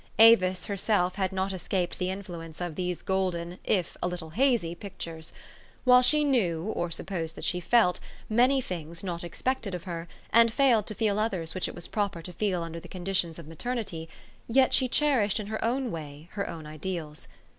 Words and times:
Avis 0.17 0.65
herself 0.65 1.13
had 1.13 1.31
not 1.31 1.53
escaped 1.53 1.99
the 1.99 2.09
influence 2.09 2.59
of 2.59 2.73
these 2.73 3.03
golden, 3.03 3.59
if 3.63 3.95
a 4.01 4.07
little 4.07 4.31
hazy 4.31 4.73
pictures. 4.73 5.31
While 5.83 6.01
she 6.01 6.23
knew, 6.23 6.73
or 6.75 6.89
supposed 6.89 7.35
that 7.35 7.43
she 7.43 7.59
felt, 7.59 7.99
many 8.27 8.61
things 8.61 9.03
not 9.03 9.23
expected 9.23 9.75
of 9.75 9.83
her, 9.83 10.07
and 10.31 10.51
failed 10.51 10.87
to 10.87 10.95
feel 10.95 11.19
others 11.19 11.53
which 11.53 11.67
it 11.67 11.75
was 11.75 11.87
proper 11.87 12.23
to 12.23 12.33
feel 12.33 12.63
under 12.63 12.79
the 12.79 12.87
conditions 12.87 13.37
of 13.37 13.47
maternity, 13.47 14.09
yet 14.47 14.73
she 14.73 14.87
cherished 14.87 15.39
in 15.39 15.45
her 15.45 15.63
own 15.63 15.91
way 15.91 16.29
her 16.31 16.49
own 16.49 16.65
ideals. 16.65 17.27